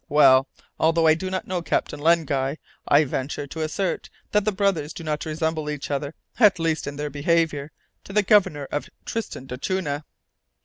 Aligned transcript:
Well, 0.09 0.47
although 0.79 1.05
I 1.05 1.13
do 1.13 1.29
not 1.29 1.45
know 1.45 1.61
Captain 1.61 1.99
Len 1.99 2.25
Guy, 2.25 2.57
I 2.87 3.03
venture 3.03 3.45
to 3.45 3.61
assert 3.61 4.09
that 4.31 4.45
the 4.45 4.51
brothers 4.51 4.93
do 4.93 5.03
not 5.03 5.25
resemble 5.27 5.69
each 5.69 5.91
other 5.91 6.15
at 6.39 6.57
least 6.57 6.87
in 6.87 6.95
their 6.95 7.11
behaviour 7.11 7.71
to 8.05 8.11
the 8.11 8.23
Governor 8.23 8.65
of 8.71 8.89
Tristan 9.05 9.45
d'Acunha!" 9.45 10.03